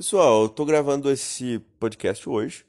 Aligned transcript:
Pessoal, 0.00 0.42
eu 0.42 0.48
tô 0.48 0.64
gravando 0.64 1.10
esse 1.10 1.58
podcast 1.78 2.28
hoje 2.28 2.64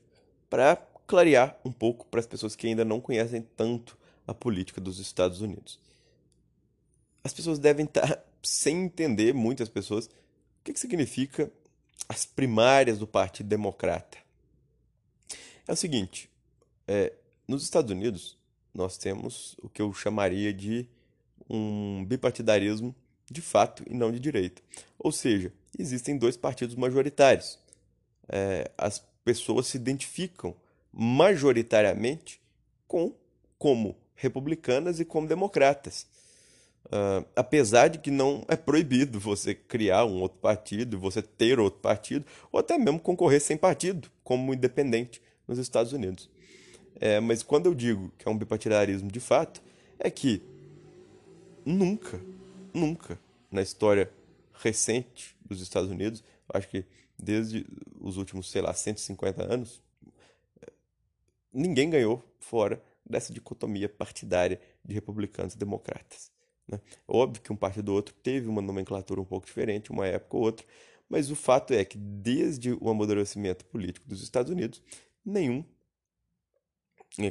para 0.49 0.75
clarear 1.07 1.57
um 1.63 1.71
pouco 1.71 2.05
para 2.05 2.19
as 2.19 2.27
pessoas 2.27 2.55
que 2.55 2.67
ainda 2.67 2.85
não 2.85 3.01
conhecem 3.01 3.41
tanto 3.55 3.97
a 4.27 4.33
política 4.33 4.81
dos 4.81 4.99
Estados 4.99 5.41
Unidos. 5.41 5.79
As 7.23 7.33
pessoas 7.33 7.57
devem 7.57 7.85
estar 7.85 8.23
sem 8.43 8.83
entender, 8.83 9.33
muitas 9.33 9.69
pessoas, 9.69 10.07
o 10.07 10.09
que, 10.63 10.73
que 10.73 10.79
significa 10.79 11.51
as 12.07 12.25
primárias 12.25 12.99
do 12.99 13.07
Partido 13.07 13.47
Democrata. 13.47 14.17
É 15.67 15.71
o 15.71 15.75
seguinte, 15.77 16.29
é, 16.87 17.13
nos 17.47 17.63
Estados 17.63 17.91
Unidos 17.91 18.37
nós 18.73 18.97
temos 18.97 19.55
o 19.61 19.69
que 19.69 19.81
eu 19.81 19.93
chamaria 19.93 20.53
de 20.53 20.87
um 21.51 22.05
bipartidarismo 22.05 22.95
de 23.29 23.41
fato 23.41 23.83
e 23.87 23.93
não 23.93 24.11
de 24.11 24.19
direita. 24.19 24.61
Ou 24.97 25.11
seja, 25.11 25.51
existem 25.77 26.17
dois 26.17 26.37
partidos 26.37 26.75
majoritários. 26.75 27.59
É, 28.29 28.71
as 28.77 29.03
pessoas 29.23 29.67
se 29.67 29.77
identificam 29.77 30.55
majoritariamente 30.91 32.41
com 32.87 33.13
como 33.57 33.95
republicanas 34.15 34.99
e 34.99 35.05
como 35.05 35.27
democratas. 35.27 36.07
Uh, 36.85 37.23
apesar 37.35 37.87
de 37.87 37.99
que 37.99 38.09
não 38.09 38.43
é 38.47 38.55
proibido 38.55 39.19
você 39.19 39.53
criar 39.53 40.03
um 40.03 40.19
outro 40.19 40.39
partido, 40.39 40.99
você 40.99 41.21
ter 41.21 41.59
outro 41.59 41.79
partido, 41.79 42.25
ou 42.51 42.59
até 42.59 42.77
mesmo 42.77 42.99
concorrer 42.99 43.39
sem 43.39 43.55
partido, 43.55 44.09
como 44.23 44.53
independente 44.53 45.21
nos 45.47 45.59
Estados 45.59 45.93
Unidos. 45.93 46.29
É, 46.99 47.19
mas 47.19 47.43
quando 47.43 47.67
eu 47.67 47.73
digo 47.73 48.11
que 48.17 48.27
é 48.27 48.31
um 48.31 48.37
bipartidarismo 48.37 49.11
de 49.11 49.19
fato, 49.19 49.61
é 49.99 50.09
que 50.09 50.41
nunca, 51.65 52.19
nunca 52.73 53.19
na 53.51 53.61
história 53.61 54.11
recente 54.53 55.35
dos 55.43 55.61
Estados 55.61 55.89
Unidos, 55.89 56.23
acho 56.53 56.67
que 56.69 56.85
desde 57.17 57.65
os 57.99 58.17
últimos, 58.17 58.49
sei 58.49 58.61
lá, 58.61 58.73
150 58.73 59.43
anos, 59.43 59.81
ninguém 61.53 61.89
ganhou 61.89 62.23
fora 62.39 62.81
dessa 63.05 63.33
dicotomia 63.33 63.89
partidária 63.89 64.59
de 64.83 64.93
republicanos 64.93 65.53
e 65.53 65.57
democratas. 65.57 66.31
Né? 66.67 66.79
Óbvio 67.07 67.41
que 67.41 67.51
um 67.51 67.55
partido 67.55 67.89
ou 67.89 67.95
outro 67.95 68.13
teve 68.15 68.47
uma 68.47 68.61
nomenclatura 68.61 69.19
um 69.19 69.25
pouco 69.25 69.45
diferente, 69.45 69.91
uma 69.91 70.07
época 70.07 70.37
ou 70.37 70.43
outra, 70.43 70.65
mas 71.09 71.29
o 71.29 71.35
fato 71.35 71.73
é 71.73 71.83
que 71.83 71.97
desde 71.97 72.71
o 72.73 72.89
amadurecimento 72.89 73.65
político 73.65 74.07
dos 74.07 74.23
Estados 74.23 74.51
Unidos, 74.51 74.81
nenhum 75.25 75.63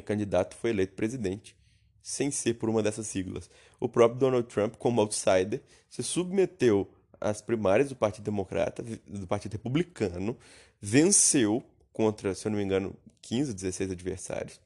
candidato 0.05 0.55
foi 0.55 0.69
eleito 0.69 0.93
presidente 0.93 1.55
sem 2.01 2.31
ser 2.31 2.55
por 2.55 2.69
uma 2.69 2.81
dessas 2.81 3.07
siglas. 3.07 3.49
O 3.79 3.87
próprio 3.87 4.19
Donald 4.19 4.47
Trump, 4.47 4.75
como 4.75 5.01
outsider, 5.01 5.61
se 5.89 6.03
submeteu 6.03 6.89
às 7.19 7.41
primárias 7.41 7.89
do 7.89 7.95
Partido 7.95 8.25
Democrata, 8.25 8.83
do 9.07 9.27
Partido 9.27 9.53
Republicano, 9.53 10.37
venceu 10.79 11.63
contra, 11.93 12.33
se 12.33 12.47
eu 12.47 12.51
não 12.51 12.57
me 12.57 12.63
engano, 12.63 12.95
15, 13.21 13.53
16 13.53 13.91
adversários 13.91 14.59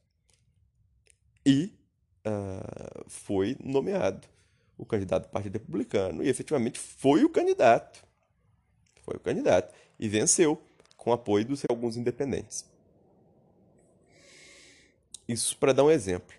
e 1.46 1.72
uh, 2.26 3.06
foi 3.08 3.56
nomeado 3.64 4.28
o 4.78 4.86
candidato 4.86 5.28
do 5.28 5.30
Partido 5.30 5.54
Republicano 5.54 6.24
e 6.24 6.28
efetivamente 6.28 6.80
foi 6.80 7.24
o 7.24 7.30
candidato. 7.30 8.04
Foi 9.04 9.16
o 9.16 9.20
candidato 9.20 9.74
e 10.00 10.10
venceu 10.10 10.62
com 10.98 11.14
apoio 11.14 11.46
dos 11.46 11.64
alguns 11.70 11.96
independentes. 11.96 12.66
Isso 15.28 15.56
para 15.58 15.74
dar 15.74 15.84
um 15.84 15.92
exemplo. 15.92 16.36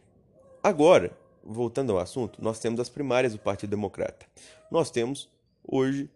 Agora, 0.67 1.17
voltando 1.45 1.93
ao 1.93 1.99
assunto, 2.01 2.43
nós 2.43 2.59
temos 2.59 2.81
as 2.81 2.89
primárias 2.89 3.33
do 3.33 3.39
Partido 3.39 3.71
Democrata. 3.71 4.27
Nós 4.69 4.91
temos 4.91 5.29
hoje 5.63 6.11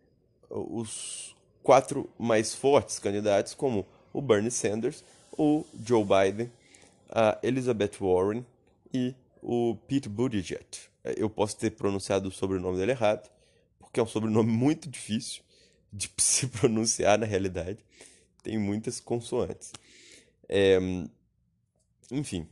os 0.50 1.36
quatro 1.62 2.10
mais 2.18 2.52
fortes 2.52 2.98
candidatos, 2.98 3.54
como 3.54 3.86
o 4.12 4.20
Bernie 4.20 4.50
Sanders, 4.50 5.04
o 5.38 5.64
Joe 5.86 6.04
Biden, 6.04 6.50
a 7.08 7.38
Elizabeth 7.44 7.92
Warren 8.00 8.44
e 8.92 9.14
o 9.40 9.76
Pete 9.86 10.08
Buttigieg. 10.08 10.66
Eu 11.04 11.30
posso 11.30 11.56
ter 11.56 11.70
pronunciado 11.70 12.28
o 12.28 12.32
sobrenome 12.32 12.76
dele 12.76 12.90
errado, 12.90 13.30
porque 13.78 14.00
é 14.00 14.02
um 14.02 14.08
sobrenome 14.08 14.50
muito 14.50 14.90
difícil 14.90 15.44
de 15.92 16.10
se 16.18 16.48
pronunciar 16.48 17.16
na 17.16 17.24
realidade. 17.24 17.78
Tem 18.42 18.58
muitas 18.58 18.98
consoantes. 18.98 19.70
É, 20.48 20.76
enfim, 22.10 22.48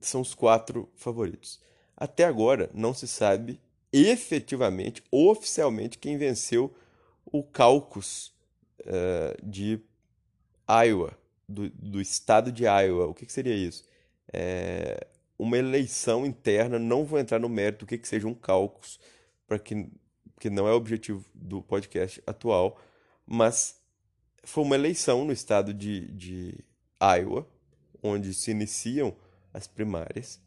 são 0.00 0.20
os 0.20 0.34
quatro 0.34 0.88
favoritos. 0.94 1.60
Até 1.96 2.24
agora 2.24 2.70
não 2.72 2.94
se 2.94 3.08
sabe 3.08 3.60
efetivamente, 3.92 5.02
oficialmente, 5.10 5.98
quem 5.98 6.16
venceu 6.16 6.74
o 7.24 7.42
caucus 7.42 8.32
uh, 8.80 9.36
de 9.42 9.80
Iowa, 10.68 11.18
do, 11.48 11.70
do, 11.70 12.00
estado 12.00 12.52
de 12.52 12.64
Iowa. 12.64 13.06
O 13.06 13.14
que, 13.14 13.26
que 13.26 13.32
seria 13.32 13.54
isso? 13.54 13.84
É 14.32 15.06
uma 15.38 15.56
eleição 15.56 16.26
interna, 16.26 16.78
não 16.78 17.04
vou 17.04 17.18
entrar 17.18 17.38
no 17.38 17.48
mérito 17.48 17.84
do 17.84 17.88
que, 17.88 17.96
que 17.96 18.08
seja 18.08 18.26
um 18.26 18.34
caucus, 18.34 18.98
para 19.46 19.58
que, 19.58 19.88
que 20.38 20.50
não 20.50 20.66
é 20.66 20.72
o 20.72 20.76
objetivo 20.76 21.24
do 21.32 21.62
podcast 21.62 22.22
atual, 22.26 22.78
mas 23.24 23.80
foi 24.42 24.64
uma 24.64 24.74
eleição 24.74 25.24
no 25.24 25.32
estado 25.32 25.72
de, 25.72 26.08
de 26.12 26.54
Iowa, 27.00 27.46
onde 28.02 28.34
se 28.34 28.50
iniciam 28.50 29.16
as 29.52 29.66
primárias, 29.66 30.40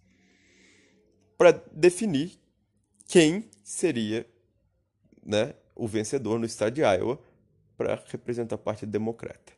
para 1.37 1.51
definir 1.71 2.39
quem 3.07 3.49
seria 3.63 4.25
né, 5.23 5.53
o 5.75 5.87
vencedor 5.87 6.39
no 6.39 6.45
estado 6.45 6.73
de 6.73 6.81
Iowa 6.81 7.19
para 7.77 8.01
representar 8.07 8.55
a 8.55 8.59
parte 8.59 8.85
democrata 8.85 9.53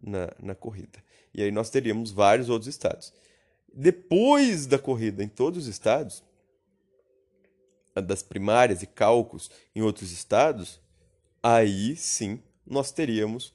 na, 0.00 0.30
na 0.40 0.54
corrida. 0.54 1.02
E 1.34 1.42
aí 1.42 1.50
nós 1.50 1.68
teríamos 1.68 2.10
vários 2.10 2.48
outros 2.48 2.68
estados. 2.68 3.12
Depois 3.72 4.66
da 4.66 4.78
corrida 4.78 5.22
em 5.22 5.28
todos 5.28 5.64
os 5.64 5.68
estados, 5.68 6.22
das 7.94 8.22
primárias 8.22 8.82
e 8.82 8.86
cálculos 8.86 9.50
em 9.74 9.82
outros 9.82 10.12
estados, 10.12 10.80
aí 11.42 11.96
sim 11.96 12.42
nós 12.66 12.92
teríamos 12.92 13.54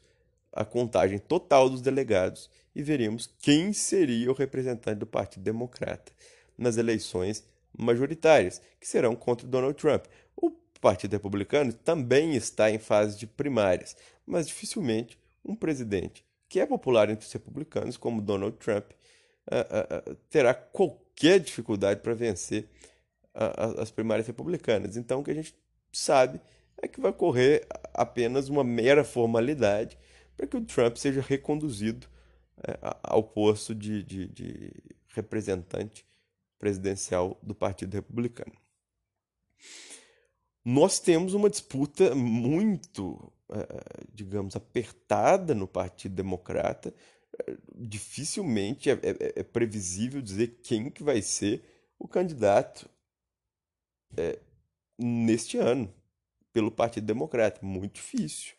a 0.51 0.65
contagem 0.65 1.19
total 1.19 1.69
dos 1.69 1.81
delegados 1.81 2.49
e 2.75 2.81
veríamos 2.81 3.29
quem 3.39 3.73
seria 3.73 4.29
o 4.29 4.33
representante 4.33 4.99
do 4.99 5.05
Partido 5.05 5.43
Democrata 5.43 6.11
nas 6.57 6.77
eleições 6.77 7.43
majoritárias, 7.77 8.61
que 8.79 8.87
serão 8.87 9.15
contra 9.15 9.47
Donald 9.47 9.75
Trump. 9.75 10.05
O 10.35 10.51
Partido 10.79 11.13
Republicano 11.13 11.73
também 11.73 12.35
está 12.35 12.69
em 12.69 12.79
fase 12.79 13.17
de 13.17 13.27
primárias, 13.27 13.95
mas 14.25 14.47
dificilmente 14.47 15.17
um 15.43 15.55
presidente 15.55 16.25
que 16.47 16.59
é 16.59 16.65
popular 16.65 17.09
entre 17.09 17.25
os 17.25 17.31
republicanos, 17.31 17.95
como 17.95 18.21
Donald 18.21 18.57
Trump, 18.57 18.91
uh, 19.49 20.09
uh, 20.09 20.11
uh, 20.11 20.15
terá 20.29 20.53
qualquer 20.53 21.39
dificuldade 21.39 22.01
para 22.01 22.13
vencer 22.13 22.67
as 23.33 23.89
primárias 23.89 24.27
republicanas. 24.27 24.97
Então, 24.97 25.21
o 25.21 25.23
que 25.23 25.31
a 25.31 25.33
gente 25.33 25.55
sabe 25.89 26.41
é 26.81 26.87
que 26.89 26.99
vai 26.99 27.11
ocorrer 27.11 27.65
apenas 27.93 28.49
uma 28.49 28.61
mera 28.61 29.05
formalidade 29.05 29.97
para 30.35 30.45
que 30.45 30.57
o 30.57 30.65
Trump 30.65 30.97
seja 30.97 31.21
reconduzido 31.21 32.07
ao 33.03 33.23
posto 33.23 33.73
de, 33.73 34.03
de, 34.03 34.27
de 34.27 34.73
representante 35.09 36.05
presidencial 36.59 37.39
do 37.41 37.55
Partido 37.55 37.95
Republicano. 37.95 38.53
Nós 40.63 40.99
temos 40.99 41.33
uma 41.33 41.49
disputa 41.49 42.13
muito, 42.13 43.33
é, 43.49 44.05
digamos, 44.13 44.55
apertada 44.55 45.55
no 45.55 45.67
Partido 45.67 46.13
Democrata. 46.13 46.93
Dificilmente 47.75 48.89
é, 48.89 48.93
é, 48.93 49.39
é, 49.39 49.43
previsível 49.43 50.21
dizer 50.21 50.59
quem 50.61 50.91
que 50.91 51.01
vai 51.01 51.21
ser 51.21 51.63
o 51.97 52.07
candidato 52.07 52.87
é, 54.15 54.37
neste 54.99 55.57
ano 55.57 55.91
pelo 56.53 56.69
Partido 56.69 57.07
Democrata. 57.07 57.65
Muito 57.65 57.95
difícil. 57.95 58.53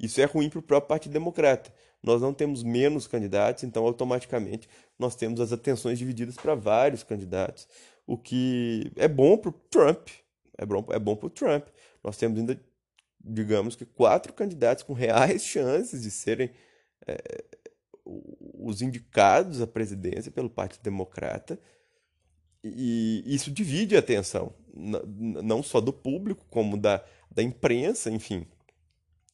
Isso 0.00 0.22
é 0.22 0.24
ruim 0.24 0.48
para 0.48 0.58
o 0.58 0.62
próprio 0.62 0.88
Partido 0.88 1.12
Democrata, 1.12 1.72
nós 2.02 2.20
não 2.20 2.34
temos 2.34 2.62
menos 2.62 3.06
candidatos, 3.06 3.62
então 3.62 3.84
automaticamente 3.84 4.68
nós 4.98 5.14
temos 5.14 5.40
as 5.40 5.52
atenções 5.52 5.98
divididas 5.98 6.34
para 6.36 6.54
vários 6.54 7.02
candidatos, 7.02 7.68
o 8.06 8.18
que 8.18 8.90
é 8.96 9.06
bom 9.06 9.36
para 9.36 9.50
o 9.50 9.52
Trump. 9.52 10.08
É 10.58 10.66
bom, 10.66 10.84
é 10.90 10.98
bom 10.98 11.16
para 11.16 11.26
o 11.26 11.30
Trump. 11.30 11.66
Nós 12.02 12.16
temos 12.16 12.38
ainda, 12.38 12.60
digamos 13.20 13.76
que, 13.76 13.84
quatro 13.84 14.32
candidatos 14.32 14.82
com 14.82 14.92
reais 14.92 15.42
chances 15.46 16.02
de 16.02 16.10
serem 16.10 16.50
é, 17.06 17.44
os 18.04 18.82
indicados 18.82 19.60
à 19.60 19.66
presidência 19.66 20.30
pelo 20.30 20.50
Partido 20.50 20.82
Democrata. 20.82 21.58
E 22.64 23.22
isso 23.26 23.50
divide 23.50 23.96
a 23.96 24.00
atenção, 24.00 24.54
não 24.72 25.62
só 25.62 25.80
do 25.80 25.92
público, 25.92 26.46
como 26.48 26.76
da, 26.76 27.04
da 27.30 27.42
imprensa, 27.42 28.10
enfim. 28.10 28.46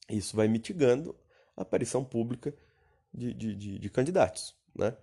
Isso 0.09 0.35
vai 0.35 0.49
mitigando 0.49 1.15
aparição 1.62 2.05
pública 2.05 2.55
de, 3.12 3.32
de, 3.34 3.55
de, 3.55 3.78
de 3.78 3.90
candidatos. 3.90 4.55
Né? 4.75 4.94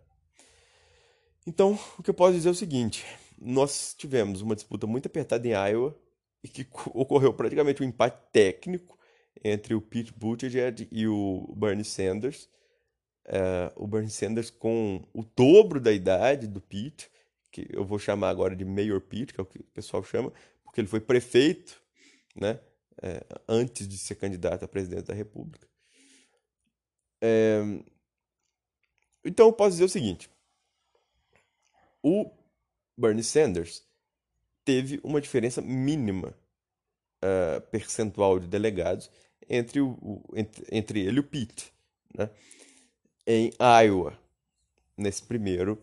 Então, 1.46 1.78
o 1.98 2.04
que 2.04 2.10
eu 2.10 2.14
posso 2.14 2.34
dizer 2.34 2.50
é 2.50 2.52
o 2.52 2.56
seguinte: 2.56 3.06
nós 3.38 3.94
tivemos 3.98 4.42
uma 4.42 4.56
disputa 4.56 4.88
muito 4.88 5.08
apertada 5.08 5.48
em 5.48 5.52
Iowa 5.52 5.96
e 6.44 6.48
que 6.48 6.68
ocorreu 6.94 7.34
praticamente 7.34 7.82
um 7.84 7.86
empate 7.86 8.18
técnico 8.32 8.98
entre 9.44 9.76
o 9.76 9.82
Pete 9.82 10.14
Buttigieg 10.14 10.88
e 10.92 11.08
o 11.08 11.54
Bernie 11.56 11.86
Sanders. 11.86 12.50
Uh, 13.28 13.74
o 13.76 13.88
Bernie 13.88 14.12
Sanders 14.12 14.52
com 14.52 15.04
o 15.12 15.24
dobro 15.36 15.80
da 15.80 15.92
idade 15.92 16.48
do 16.48 16.62
Pete, 16.62 17.10
que 17.52 17.68
eu 17.72 17.84
vou 17.84 17.98
chamar 17.98 18.30
agora 18.30 18.56
de 18.56 18.64
Mayor 18.64 19.02
Pete, 19.02 19.34
que 19.34 19.40
é 19.40 19.44
o 19.44 19.46
que 19.46 19.60
o 19.60 19.64
pessoal 19.64 20.04
chama, 20.04 20.32
porque 20.64 20.80
ele 20.82 20.88
foi 20.88 21.00
prefeito, 21.00 21.82
né, 22.36 22.60
é, 23.02 23.26
antes 23.48 23.88
de 23.88 23.98
ser 23.98 24.16
candidato 24.16 24.64
a 24.64 24.68
presidente 24.68 25.06
da 25.06 25.14
República. 25.14 25.68
É, 27.22 27.62
então 29.24 29.48
eu 29.48 29.54
posso 29.54 29.72
dizer 29.72 29.86
o 29.86 29.90
seguinte: 29.90 30.30
o 32.04 32.30
Bernie 32.98 33.24
Sanders 33.24 33.84
teve 34.64 35.00
uma 35.04 35.20
diferença 35.20 35.62
mínima 35.62 36.36
uh, 37.24 37.62
percentual 37.72 38.40
de 38.40 38.48
delegados 38.48 39.10
entre, 39.50 39.80
o, 39.82 40.24
entre, 40.36 40.66
entre 40.72 41.00
ele 41.02 41.18
e 41.18 41.20
o 41.20 41.24
Pete, 41.24 41.72
né? 42.14 42.30
em 43.28 43.52
Iowa, 43.60 44.18
nesse 44.98 45.24
primeiro, 45.24 45.82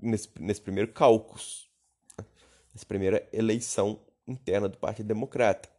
nesse, 0.00 0.28
nesse 0.38 0.60
primeiro 0.60 0.92
caucus, 0.92 1.68
né? 2.18 2.24
nessa 2.72 2.86
primeira 2.86 3.26
eleição 3.32 4.00
interna 4.26 4.68
do 4.68 4.76
Partido 4.78 5.06
Democrata. 5.06 5.70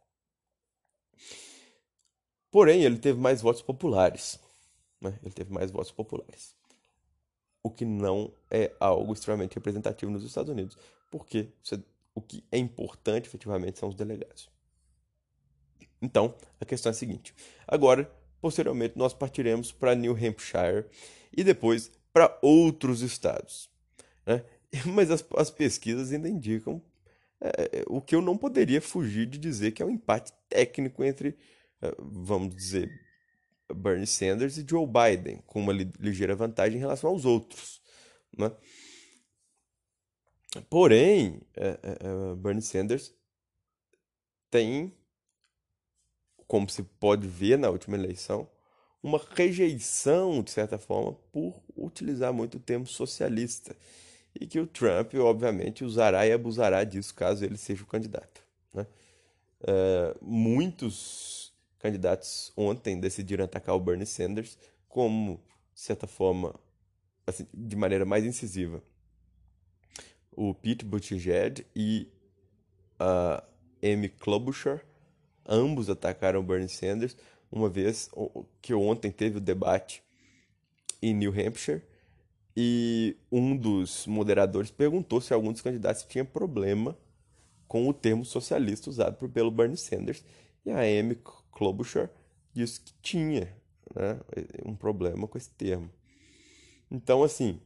Porém, 2.50 2.82
ele 2.82 2.98
teve 2.98 3.20
mais 3.20 3.42
votos 3.42 3.62
populares. 3.62 4.40
Né? 5.00 5.18
Ele 5.22 5.32
teve 5.32 5.52
mais 5.52 5.70
votos 5.70 5.90
populares. 5.90 6.54
O 7.62 7.70
que 7.70 7.84
não 7.84 8.32
é 8.50 8.72
algo 8.78 9.12
extremamente 9.12 9.54
representativo 9.54 10.10
nos 10.10 10.24
Estados 10.24 10.50
Unidos, 10.50 10.76
porque 11.10 11.48
o 12.14 12.20
que 12.20 12.44
é 12.50 12.58
importante 12.58 13.26
efetivamente 13.26 13.78
são 13.78 13.88
os 13.88 13.94
delegados. 13.94 14.50
Então, 16.00 16.34
a 16.60 16.64
questão 16.64 16.90
é 16.90 16.92
a 16.92 16.94
seguinte: 16.94 17.34
agora, 17.66 18.10
posteriormente, 18.40 18.96
nós 18.96 19.12
partiremos 19.12 19.72
para 19.72 19.94
New 19.94 20.12
Hampshire 20.12 20.86
e 21.36 21.42
depois 21.42 21.90
para 22.12 22.38
outros 22.42 23.02
estados. 23.02 23.68
Né? 24.26 24.44
Mas 24.86 25.10
as, 25.10 25.24
as, 25.36 25.50
pesquisas 25.50 26.12
ainda 26.12 26.28
indicam 26.28 26.82
é, 27.40 27.84
o 27.86 28.00
que 28.00 28.14
eu 28.14 28.20
não 28.20 28.36
poderia 28.36 28.80
fugir 28.80 29.26
de 29.26 29.38
dizer 29.38 29.72
que 29.72 29.82
é 29.82 29.86
um 29.86 29.90
empate 29.90 30.32
técnico 30.48 31.04
entre, 31.04 31.36
é, 31.80 31.94
vamos 31.98 32.54
dizer, 32.54 32.90
Bernie 33.74 34.06
Sanders 34.06 34.56
e 34.56 34.66
Joe 34.68 34.86
Biden, 34.86 35.42
com 35.46 35.60
uma 35.60 35.72
ligeira 35.72 36.34
vantagem 36.34 36.76
em 36.76 36.80
relação 36.80 37.10
aos 37.10 37.24
outros. 37.24 37.80
Né? 38.36 38.50
Porém, 40.70 41.40
é, 41.56 41.68
é, 41.68 41.76
é, 41.82 42.34
Bernie 42.36 42.62
Sanders 42.62 43.14
tem, 44.50 44.94
como 46.46 46.68
se 46.70 46.82
pode 46.82 47.28
ver 47.28 47.58
na 47.58 47.68
última 47.68 47.96
eleição, 47.96 48.48
uma 49.02 49.20
rejeição, 49.34 50.42
de 50.42 50.50
certa 50.50 50.78
forma, 50.78 51.12
por 51.30 51.62
utilizar 51.76 52.32
muito 52.32 52.56
o 52.56 52.60
termo 52.60 52.86
socialista. 52.86 53.76
E 54.34 54.46
que 54.46 54.58
o 54.58 54.66
Trump, 54.66 55.14
obviamente, 55.14 55.84
usará 55.84 56.26
e 56.26 56.32
abusará 56.32 56.84
disso 56.84 57.14
caso 57.14 57.44
ele 57.44 57.56
seja 57.56 57.82
o 57.82 57.86
candidato. 57.86 58.42
Né? 58.72 58.86
É, 59.62 60.16
muitos 60.20 61.47
candidatos 61.78 62.52
ontem 62.56 62.98
decidiram 62.98 63.44
atacar 63.44 63.74
o 63.74 63.80
Bernie 63.80 64.06
Sanders 64.06 64.58
como, 64.88 65.40
de 65.74 65.80
certa 65.80 66.06
forma, 66.06 66.54
assim, 67.26 67.46
de 67.52 67.76
maneira 67.76 68.04
mais 68.04 68.24
incisiva, 68.24 68.82
o 70.32 70.54
Pete 70.54 70.84
Buttigieg 70.84 71.66
e 71.74 72.08
a 72.98 73.44
Amy 73.82 74.08
Klobuchar, 74.08 74.84
ambos 75.46 75.88
atacaram 75.88 76.44
Bernie 76.44 76.68
Sanders, 76.68 77.16
uma 77.50 77.68
vez 77.68 78.10
que 78.60 78.74
ontem 78.74 79.10
teve 79.10 79.38
o 79.38 79.40
debate 79.40 80.02
em 81.00 81.14
New 81.14 81.32
Hampshire 81.32 81.82
e 82.56 83.16
um 83.30 83.56
dos 83.56 84.06
moderadores 84.06 84.70
perguntou 84.70 85.20
se 85.20 85.32
algum 85.32 85.52
dos 85.52 85.62
candidatos 85.62 86.02
tinha 86.02 86.24
problema 86.24 86.98
com 87.66 87.88
o 87.88 87.94
termo 87.94 88.24
socialista 88.24 88.90
usado 88.90 89.28
pelo 89.28 89.50
Bernie 89.50 89.76
Sanders 89.76 90.24
e 90.66 90.70
a 90.70 90.80
Amy 90.80 91.14
Klobuchar 91.58 92.08
disse 92.54 92.80
que 92.80 92.94
tinha 93.02 93.52
né, 93.94 94.20
um 94.64 94.74
problema 94.74 95.26
com 95.26 95.36
esse 95.36 95.50
termo. 95.50 95.90
Então, 96.90 97.22
assim, 97.22 97.60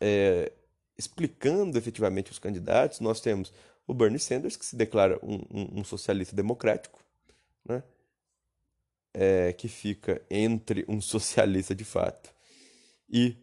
é, 0.00 0.50
explicando 0.96 1.76
efetivamente 1.76 2.32
os 2.32 2.38
candidatos, 2.38 3.00
nós 3.00 3.20
temos 3.20 3.52
o 3.86 3.94
Bernie 3.94 4.18
Sanders, 4.18 4.56
que 4.56 4.66
se 4.66 4.76
declara 4.76 5.18
um, 5.22 5.36
um, 5.50 5.80
um 5.80 5.84
socialista 5.84 6.34
democrático, 6.34 7.02
né? 7.64 7.82
É, 9.14 9.52
que 9.52 9.68
fica 9.68 10.20
entre 10.30 10.84
um 10.86 11.00
socialista 11.00 11.74
de 11.74 11.84
fato 11.84 12.32
e 13.08 13.36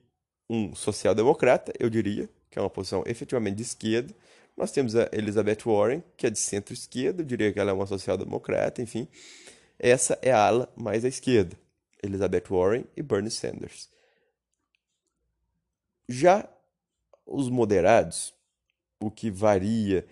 um 0.49 0.75
social-democrata, 0.75 1.73
eu 1.79 1.89
diria, 1.89 2.29
que 2.51 2.59
é 2.59 2.61
uma 2.61 2.69
posição 2.69 3.03
efetivamente 3.05 3.55
de 3.57 3.63
esquerda. 3.63 4.13
Nós 4.55 4.71
temos 4.71 4.95
a 4.95 5.09
Elizabeth 5.11 5.63
Warren, 5.65 6.03
que 6.15 6.27
é 6.27 6.29
de 6.29 6.39
centro-esquerda, 6.39 7.21
eu 7.21 7.25
diria 7.25 7.51
que 7.51 7.59
ela 7.59 7.71
é 7.71 7.73
uma 7.73 7.87
social-democrata, 7.87 8.81
enfim. 8.81 9.07
Essa 9.77 10.17
é 10.21 10.31
a 10.31 10.45
ala 10.45 10.73
mais 10.75 11.03
à 11.03 11.07
esquerda, 11.07 11.57
Elizabeth 12.01 12.45
Warren 12.49 12.85
e 12.95 13.01
Bernie 13.01 13.31
Sanders. 13.31 13.89
Já 16.07 16.47
os 17.25 17.49
moderados, 17.49 18.33
o 18.99 19.09
que 19.09 19.29
varia 19.29 20.07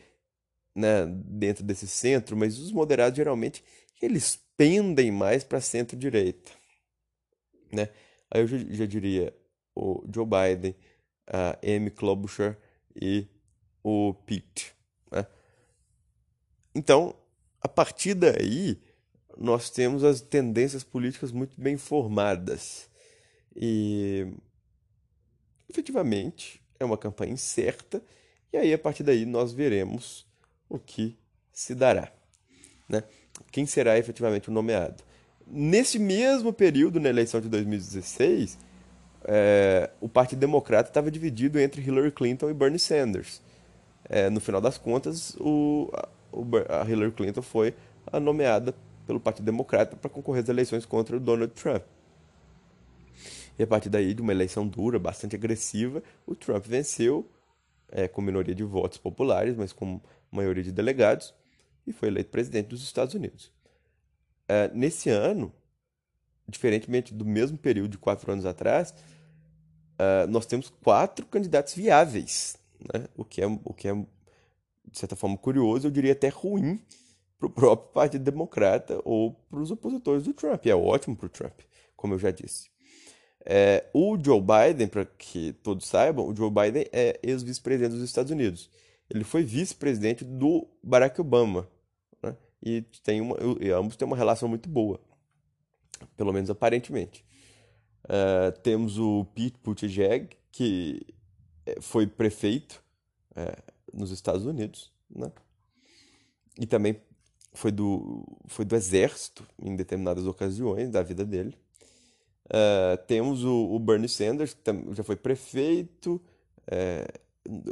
né, 0.76 1.06
dentro 1.06 1.64
desse 1.64 1.88
centro, 1.88 2.36
mas 2.36 2.58
os 2.58 2.72
moderados 2.72 3.16
geralmente 3.16 3.64
eles 4.02 4.40
pendem 4.58 5.12
mais 5.12 5.44
para 5.44 5.62
centro-direita. 5.62 6.52
Né? 7.72 7.90
Aí 8.30 8.42
eu 8.42 8.48
já, 8.48 8.86
diria 8.86 9.34
o 9.76 10.04
Joe 10.14 10.26
Biden, 10.26 10.76
a 11.28 11.58
Amy 11.64 11.90
Klobuchar 11.90 12.58
e 12.96 13.28
o 13.84 14.14
Pete. 14.14 14.76
Né? 15.12 15.26
Então, 16.76 17.16
a 17.62 17.68
partir 17.70 18.14
daí, 18.14 18.82
nós 19.38 19.70
temos 19.70 20.04
as 20.04 20.22
tendências 20.22 20.84
políticas 20.84 21.32
muito 21.32 21.60
bem 21.60 21.78
formadas. 21.78 22.90
E, 23.56 24.28
efetivamente, 25.70 26.62
é 26.80 26.86
uma 26.86 26.98
campanha 26.98 27.34
incerta, 27.34 28.02
e 28.52 28.58
aí 28.58 28.74
a 28.74 28.78
partir 28.78 29.04
daí 29.04 29.26
nós 29.26 29.54
veremos 29.54 30.26
o 30.70 30.78
que 30.78 31.18
se 31.52 31.74
dará. 31.74 32.12
Né? 32.88 33.04
Quem 33.52 33.66
será 33.66 33.98
efetivamente 33.98 34.50
o 34.50 34.52
nomeado? 34.54 35.04
Nesse 35.46 36.00
mesmo 36.00 36.54
período, 36.54 37.00
na 37.00 37.10
eleição 37.10 37.42
de 37.42 37.50
2016, 37.50 38.58
é, 39.26 39.90
o 40.00 40.10
Partido 40.10 40.40
Democrata 40.40 40.90
estava 40.90 41.10
dividido 41.12 41.60
entre 41.60 41.82
Hillary 41.82 42.12
Clinton 42.12 42.50
e 42.50 42.54
Bernie 42.54 42.80
Sanders. 42.80 43.42
É, 44.10 44.30
no 44.30 44.40
final 44.40 44.60
das 44.60 44.78
contas, 44.78 45.36
o, 45.40 45.92
a, 45.94 46.82
a 46.82 46.90
Hillary 46.90 47.12
Clinton 47.12 47.42
foi 47.42 47.74
a 48.08 48.20
nomeada 48.20 48.74
pelo 49.06 49.20
Partido 49.20 49.46
Democrata 49.46 49.96
para 49.96 50.10
concorrer 50.10 50.44
às 50.44 50.50
eleições 50.50 50.86
contra 50.86 51.18
o 51.18 51.20
Donald 51.20 51.54
Trump. 51.54 51.84
E 53.58 53.64
a 53.64 53.68
partir 53.68 53.90
daí, 53.90 54.14
de 54.14 54.22
uma 54.22 54.32
eleição 54.32 54.68
dura, 54.68 54.98
bastante 54.98 55.36
agressiva, 55.36 56.02
o 56.26 56.36
Trump 56.36 56.66
venceu 56.66 57.30
é, 57.90 58.08
com 58.08 58.22
minoria 58.22 58.56
de 58.56 58.64
votos 58.64 58.98
populares, 58.98 59.56
mas 59.56 59.72
com 59.72 60.02
maioria 60.32 60.64
de 60.64 60.72
delegados, 60.72 61.34
e 61.86 61.94
foi 61.94 62.08
eleito 62.08 62.32
presidente 62.32 62.70
dos 62.70 62.82
Estados 62.82 63.14
Unidos. 63.14 63.52
É, 64.48 64.70
nesse 64.74 65.10
ano, 65.10 65.54
diferentemente 66.48 67.14
do 67.14 67.24
mesmo 67.24 67.58
período 67.58 67.92
de 67.92 67.98
quatro 67.98 68.32
anos 68.32 68.46
atrás, 68.46 68.94
é, 70.00 70.26
nós 70.28 70.46
temos 70.48 70.70
quatro 70.70 71.26
candidatos 71.28 71.76
viáveis, 71.76 72.58
né? 72.94 73.08
o, 73.16 73.24
que 73.24 73.42
é, 73.42 73.46
o 73.46 73.74
que 73.74 73.88
é, 73.88 73.94
de 73.94 74.98
certa 74.98 75.16
forma, 75.16 75.38
curioso, 75.38 75.88
eu 75.88 75.92
diria 75.92 76.14
até 76.14 76.30
ruim 76.30 76.82
para 77.44 77.48
o 77.48 77.50
próprio 77.50 77.94
Partido 77.94 78.24
Democrata 78.24 79.00
ou 79.04 79.34
para 79.50 79.60
os 79.60 79.72
opositores 79.72 80.24
do 80.24 80.34
Trump. 80.34 80.66
E 80.66 80.70
é 80.70 80.76
ótimo 80.76 81.16
para 81.16 81.26
o 81.26 81.30
Trump, 81.30 81.60
como 81.96 82.14
eu 82.14 82.20
já 82.20 82.32
disse. 82.32 82.70
É, 83.46 83.90
o 83.94 84.18
Joe 84.24 84.42
Biden, 84.42 84.88
para 84.88 85.06
que 85.06 85.54
todos 85.62 85.88
saibam, 85.88 86.26
o 86.26 86.36
Joe 86.36 86.50
Biden 86.50 86.86
é 86.94 87.20
ex-vice-presidente 87.22 87.96
dos 87.96 88.04
Estados 88.04 88.32
Unidos. 88.32 88.70
Ele 89.10 89.24
foi 89.24 89.44
vice-presidente 89.44 90.24
do 90.24 90.68
Barack 90.82 91.20
Obama. 91.20 91.68
Né? 92.22 92.36
E, 92.62 92.82
tem 93.04 93.20
uma, 93.20 93.36
e 93.60 93.70
ambos 93.72 93.98
têm 93.98 94.06
uma 94.06 94.16
relação 94.16 94.48
muito 94.48 94.70
boa, 94.70 95.00
pelo 96.16 96.32
menos 96.32 96.50
aparentemente. 96.50 97.26
É, 98.08 98.52
temos 98.52 98.98
o 98.98 99.26
Pete 99.36 99.60
Buttigieg, 99.62 100.30
que 100.52 101.06
é, 101.66 101.82
foi 101.82 102.08
prefeito 102.08 102.82
é, 103.36 103.58
nos 103.94 104.12
Estados 104.12 104.46
Unidos, 104.46 104.92
né? 105.14 105.30
e 106.58 106.66
também 106.66 106.96
foi 107.54 107.72
do, 107.72 108.26
foi 108.48 108.66
do 108.66 108.76
exército 108.76 109.46
em 109.62 109.76
determinadas 109.76 110.26
ocasiões 110.26 110.90
da 110.90 111.04
vida 111.04 111.24
dele. 111.26 111.56
Uh, 112.46 112.98
temos 113.08 113.44
o, 113.44 113.74
o, 113.74 113.80
Bernie 113.80 114.10
Sanders, 114.10 114.54
que 114.54 114.62
já 114.94 115.04
foi 115.04 115.16
prefeito, 115.16 116.22
é, 116.68 117.08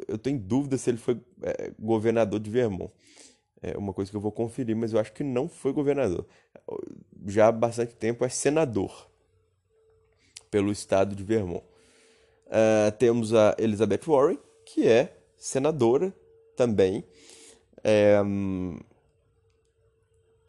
eu 0.08 0.18
tenho 0.18 0.40
dúvida 0.40 0.78
se 0.78 0.90
ele 0.90 0.98
foi 0.98 1.20
é, 1.42 1.72
governador 1.80 2.40
de 2.40 2.50
Vermont. 2.50 2.92
É 3.62 3.78
uma 3.78 3.94
coisa 3.94 4.10
que 4.10 4.18
eu 4.18 4.22
vou 4.22 4.32
conferir, 4.32 4.76
mas 4.76 4.92
eu 4.92 5.00
acho 5.00 5.14
que 5.14 5.24
não 5.24 5.48
foi 5.48 5.72
governador. 5.72 6.26
Já 7.28 7.48
há 7.48 7.52
bastante 7.52 7.94
tempo 7.96 8.26
é 8.26 8.30
senador 8.30 9.10
pelo 10.50 10.72
estado 10.72 11.16
de 11.16 11.24
Vermont. 11.24 11.64
Uh, 12.48 12.92
temos 12.98 13.34
a 13.34 13.56
Elizabeth 13.58 14.02
Warren, 14.06 14.40
que 14.66 14.88
é 14.88 15.16
senadora 15.38 16.14
também. 16.56 17.04
É, 17.84 18.20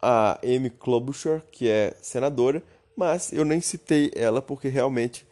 a 0.05 0.37
Amy 0.43 0.69
Klobuchar, 0.69 1.41
que 1.49 1.69
é 1.69 1.95
senadora, 2.01 2.61
mas 2.93 3.31
eu 3.31 3.45
nem 3.45 3.61
citei 3.61 4.11
ela 4.13 4.41
porque 4.41 4.67
realmente 4.67 5.25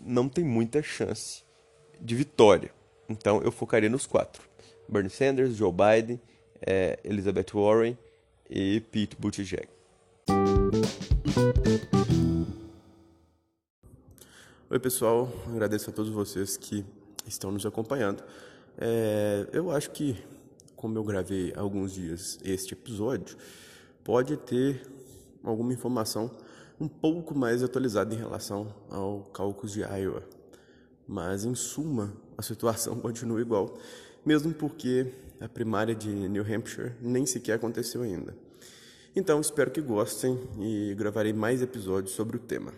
não 0.00 0.30
tem 0.30 0.42
muita 0.42 0.82
chance 0.82 1.42
de 2.00 2.14
vitória. 2.14 2.70
Então 3.06 3.42
eu 3.42 3.52
focaria 3.52 3.90
nos 3.90 4.06
quatro: 4.06 4.42
Bernie 4.88 5.10
Sanders, 5.10 5.56
Joe 5.56 5.70
Biden, 5.70 6.18
é, 6.62 6.98
Elizabeth 7.04 7.52
Warren 7.52 7.98
e 8.48 8.80
Pete 8.80 9.14
Buttigieg. 9.14 9.68
Oi 14.70 14.78
pessoal, 14.78 15.30
agradeço 15.48 15.90
a 15.90 15.92
todos 15.92 16.10
vocês 16.10 16.56
que 16.56 16.82
estão 17.26 17.50
nos 17.50 17.66
acompanhando. 17.66 18.24
É, 18.78 19.46
eu 19.52 19.70
acho 19.70 19.90
que, 19.90 20.16
como 20.76 20.96
eu 20.96 21.04
gravei 21.04 21.52
há 21.54 21.60
alguns 21.60 21.92
dias 21.92 22.38
este 22.42 22.72
episódio, 22.72 23.36
pode 24.08 24.38
ter 24.38 24.80
alguma 25.44 25.70
informação 25.70 26.30
um 26.80 26.88
pouco 26.88 27.36
mais 27.36 27.62
atualizada 27.62 28.14
em 28.14 28.16
relação 28.16 28.74
ao 28.88 29.20
cálculo 29.34 29.70
de 29.70 29.80
Iowa. 29.80 30.22
Mas, 31.06 31.44
em 31.44 31.54
suma, 31.54 32.14
a 32.38 32.40
situação 32.40 32.96
continua 33.00 33.38
igual, 33.38 33.76
mesmo 34.24 34.54
porque 34.54 35.12
a 35.38 35.46
primária 35.46 35.94
de 35.94 36.08
New 36.08 36.42
Hampshire 36.42 36.94
nem 37.02 37.26
sequer 37.26 37.56
aconteceu 37.56 38.00
ainda. 38.00 38.34
Então, 39.14 39.42
espero 39.42 39.70
que 39.70 39.82
gostem 39.82 40.38
e 40.58 40.94
gravarei 40.94 41.34
mais 41.34 41.60
episódios 41.60 42.14
sobre 42.14 42.38
o 42.38 42.40
tema. 42.40 42.72